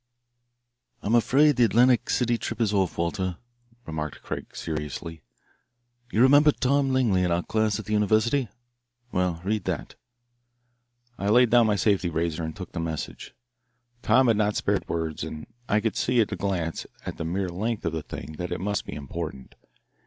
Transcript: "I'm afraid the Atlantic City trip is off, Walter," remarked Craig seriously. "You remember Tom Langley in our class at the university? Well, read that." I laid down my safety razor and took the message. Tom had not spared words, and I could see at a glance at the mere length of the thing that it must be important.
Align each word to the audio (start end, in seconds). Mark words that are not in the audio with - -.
"I'm 1.03 1.13
afraid 1.13 1.57
the 1.57 1.63
Atlantic 1.63 2.09
City 2.09 2.35
trip 2.39 2.59
is 2.59 2.73
off, 2.73 2.97
Walter," 2.97 3.37
remarked 3.85 4.23
Craig 4.23 4.47
seriously. 4.55 5.21
"You 6.11 6.23
remember 6.23 6.51
Tom 6.51 6.89
Langley 6.89 7.21
in 7.21 7.31
our 7.31 7.43
class 7.43 7.77
at 7.77 7.85
the 7.85 7.93
university? 7.93 8.49
Well, 9.11 9.41
read 9.43 9.65
that." 9.65 9.93
I 11.19 11.29
laid 11.29 11.51
down 11.51 11.67
my 11.67 11.75
safety 11.75 12.09
razor 12.09 12.43
and 12.43 12.55
took 12.55 12.71
the 12.71 12.79
message. 12.79 13.35
Tom 14.01 14.25
had 14.27 14.37
not 14.37 14.55
spared 14.55 14.89
words, 14.89 15.23
and 15.23 15.45
I 15.69 15.79
could 15.79 15.95
see 15.95 16.19
at 16.19 16.31
a 16.31 16.35
glance 16.35 16.87
at 17.05 17.17
the 17.17 17.23
mere 17.23 17.49
length 17.49 17.85
of 17.85 17.93
the 17.93 18.01
thing 18.01 18.37
that 18.39 18.51
it 18.51 18.59
must 18.59 18.87
be 18.87 18.93
important. 18.95 19.53